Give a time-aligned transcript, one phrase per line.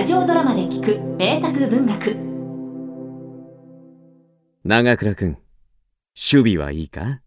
[0.00, 2.16] ラジオドラマで聞く名作文学
[4.64, 5.28] 長倉くん、
[6.32, 7.20] 守備はいいか？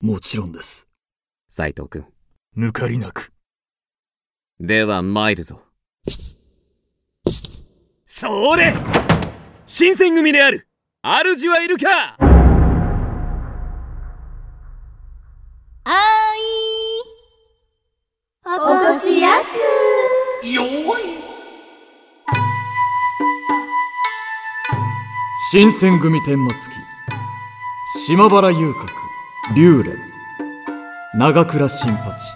[0.00, 0.86] もちろんです。
[1.48, 2.06] 斉藤くん。
[2.56, 3.32] 抜かりなく。
[4.60, 5.62] では参るぞ。
[8.06, 8.76] それ
[9.66, 10.68] 新選組である
[11.36, 12.16] 主はいるか？
[25.54, 26.58] 新選組天末期。
[28.08, 28.86] 島原遊郭、
[29.54, 29.96] 龍蓮。
[31.16, 32.34] 長倉新八。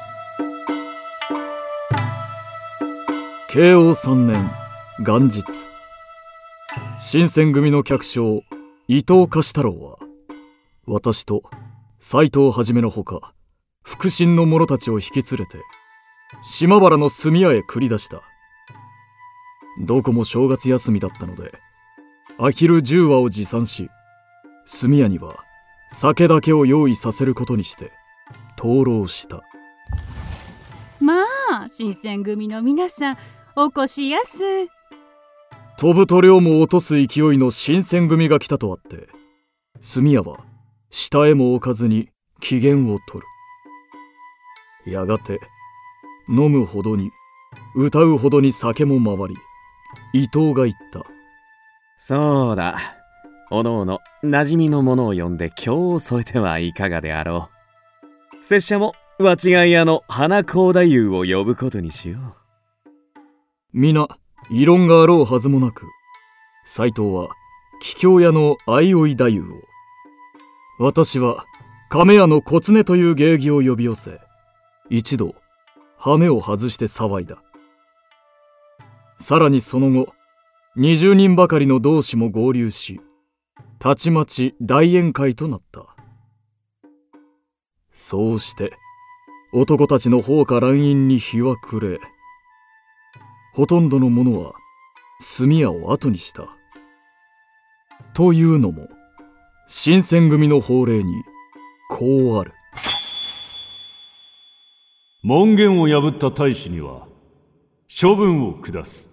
[3.50, 4.36] 慶応三年、
[5.00, 5.42] 元日。
[6.96, 8.44] 新選組の客商、
[8.86, 9.98] 伊藤貸太郎は、
[10.86, 11.42] 私と
[11.98, 13.34] 斎藤はじめのほか、
[13.82, 15.58] 腹心の者たちを引き連れて、
[16.44, 18.22] 島原の住屋へ繰り出した。
[19.80, 21.58] どこも正月休みだったので、
[22.40, 23.90] アヒル10羽を持参し
[24.80, 25.44] 炭屋には
[25.90, 27.90] 酒だけを用意させることにして
[28.56, 29.42] 灯籠した。
[31.00, 33.16] まあ新選組の皆さん
[33.56, 34.38] お越しやす
[35.78, 39.08] 飛ぶ鳥をも落とす勢いの新選組が来たとあって
[39.94, 40.38] 炭屋は
[40.90, 42.08] 下へも置かずに
[42.40, 43.24] 機嫌を取
[44.86, 44.92] る。
[44.92, 45.40] やがて
[46.28, 47.10] 飲むほどに
[47.74, 49.36] 歌うほどに酒も回り
[50.12, 51.04] 伊藤が言った
[51.98, 52.78] そうだ。
[53.50, 57.50] おのおの、馴染みの者を呼んで今日を添えてはいかがであろ
[58.40, 58.44] う。
[58.44, 62.48] 拙者も、和違い屋の花高太夫を呼ぶことにしよう。
[63.74, 64.08] 皆
[64.50, 65.86] 異論があろうはずもなく
[66.64, 67.28] 斎藤は
[67.82, 69.60] 桔梗屋の相生太夫を
[70.78, 71.44] 私は
[71.90, 74.20] 亀屋の小常という芸妓を呼び寄せ
[74.88, 75.34] 一度
[75.98, 77.36] 羽目を外して騒いだ
[79.18, 80.14] さらにその後
[80.78, 83.00] 20人ばかりの同志も合流し
[83.80, 85.96] たちまち大宴会となった
[87.92, 88.70] そうして
[89.52, 91.98] 男たちの放火乱淫に日は暮れ
[93.54, 94.52] ほとんどの者は
[95.36, 96.46] 炭屋を後にした。
[98.14, 98.86] というのも
[99.66, 101.12] 新選組の法令に
[101.90, 102.52] こうある。
[105.24, 107.08] 門限を破った大使には
[108.00, 109.07] 処分を下す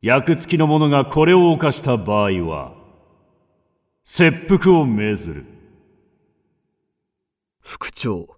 [0.00, 2.72] 役付きの者がこれを犯した場合は
[4.04, 5.44] 切腹を命ずる
[7.60, 8.28] 副長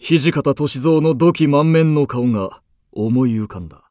[0.00, 3.84] 土方歳三の土器満面の顔が思い浮かんだ。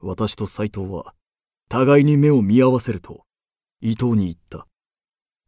[0.00, 1.14] 私と斎藤は
[1.68, 3.24] 互いに目を見合わせると
[3.80, 4.66] 伊藤に言った。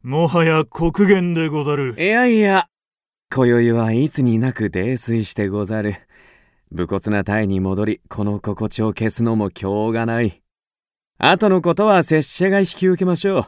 [0.03, 1.97] もはや黒言でござる。
[1.99, 2.69] いやいや、
[3.34, 5.97] 今宵はいつになく泥酔してござる。
[6.71, 10.43] 武骨な体に戻り、この心地を消すのも今日がない。
[11.17, 13.47] 後のことは拙者が引き受けましょう。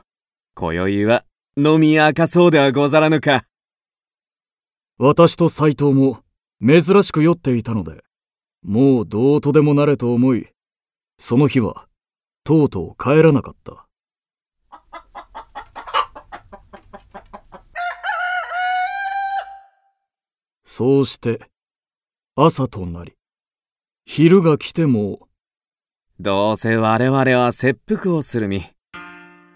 [0.54, 1.22] 今宵は
[1.54, 3.44] 飲み明かそうではござらぬか。
[4.96, 6.20] 私と斎藤も
[6.66, 8.02] 珍しく酔っていたので、
[8.62, 10.48] もうどうとでもなれと思い、
[11.18, 11.88] その日は
[12.42, 13.86] とうとう帰らなかった。
[20.64, 21.50] そうして
[22.42, 23.12] 朝となり、
[24.06, 25.28] 昼が来ても
[26.18, 28.64] どうせ我々は切腹をする身。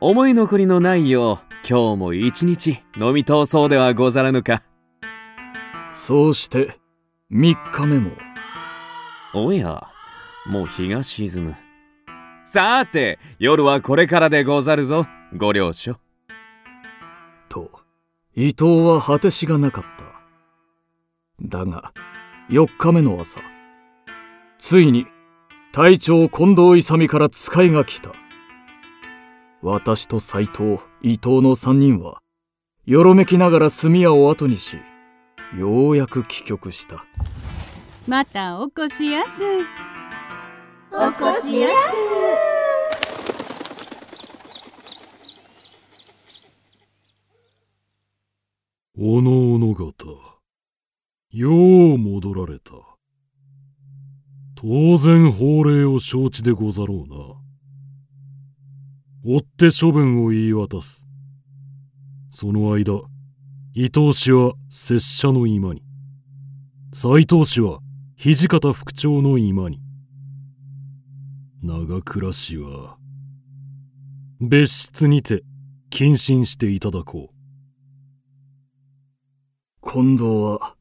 [0.02, 4.62] 思い残りのないよう、今日も一日飲み通そうではござらぬか。
[5.94, 6.76] そうして
[7.30, 8.10] 三日目も
[9.32, 9.88] おや、
[10.44, 11.54] もう日が沈む。
[12.44, 15.96] さて、夜はこれからでござるぞ、ご了承。
[17.48, 17.70] と
[18.34, 20.04] 伊藤は果てしがなかった。
[21.40, 21.94] だが
[22.50, 23.40] 4日目の朝。
[24.58, 25.06] ついに
[25.72, 28.12] 隊長近藤勇から使いが来た。
[29.62, 32.20] 私と斎藤伊藤の3人は
[32.84, 34.76] よろめきながら炭屋を後にし
[35.58, 37.06] ようやく帰局した。
[38.06, 39.42] またお越しやす
[40.92, 41.68] おこしや
[48.98, 50.34] おのおの方
[51.30, 52.72] よう戻られた。
[54.54, 57.08] 当然法令を承知でござろう
[59.26, 59.34] な。
[59.36, 61.04] 追って処分を言い渡す。
[62.30, 63.02] その間
[63.74, 65.82] 伊藤氏は拙者の居間に。
[66.94, 67.80] 斎藤氏は
[68.16, 69.80] 土方副長の居間に。
[71.62, 72.96] 長倉氏は
[74.40, 75.42] 別室にて
[75.90, 77.34] 謹慎していただこう。
[79.90, 80.73] 近藤は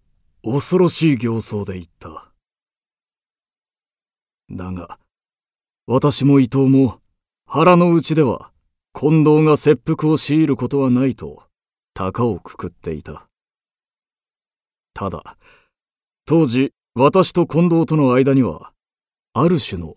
[0.43, 2.29] 恐ろしい形相で言った
[4.51, 4.99] だが、
[5.87, 6.99] 私も伊藤も
[7.45, 8.51] 腹の内では
[8.93, 11.43] 近藤が切腹を強いることはないと
[11.93, 13.27] 高をくくっていた。
[14.93, 15.37] ただ、
[16.25, 18.73] 当時私と近藤との間には、
[19.33, 19.95] ある種の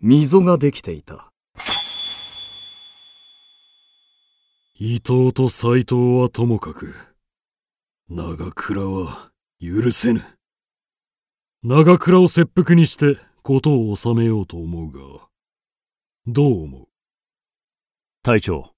[0.00, 1.30] 溝ができていた。
[4.74, 6.94] 伊藤と斎藤はともかく、
[8.08, 9.31] 長倉は
[9.64, 10.24] 許せぬ。
[11.62, 15.28] 長倉を切腹にして事を収めようと思うが、
[16.26, 16.88] どう思う？
[18.24, 18.72] 隊長、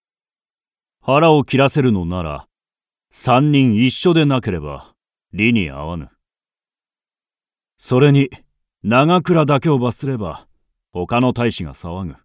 [1.01, 2.47] 腹を切らせるのなら、
[3.11, 4.93] 三人一緒でなければ
[5.33, 6.11] 理に合わぬ。
[7.79, 8.29] それに、
[8.83, 10.47] 長倉だけを罰すれば、
[10.93, 12.17] 他の大使が騒ぐ。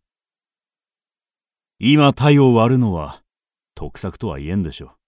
[1.80, 3.24] 今体を割るのは、
[3.74, 4.99] 得策とは言えんでしょう。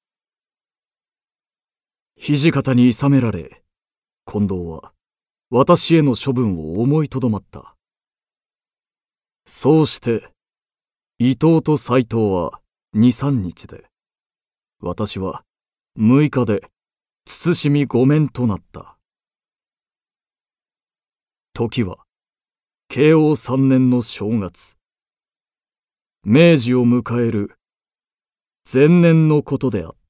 [2.23, 3.63] 土方に諌められ、
[4.31, 4.94] 近藤は
[5.50, 7.75] 私への処分を思いとどまった。
[9.47, 10.29] そうして、
[11.18, 12.62] 伊藤と斎藤は
[12.94, 13.85] 二三日で、
[14.81, 15.44] 私は
[15.95, 16.62] 六日で
[17.25, 18.97] 慎み御免となった。
[21.53, 21.97] 時は、
[22.88, 24.77] 慶応三年の正月。
[26.24, 27.57] 明治を迎える
[28.71, 30.00] 前年のことであった。